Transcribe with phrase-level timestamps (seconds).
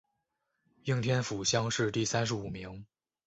[0.85, 2.87] 应天府乡试第三十五名。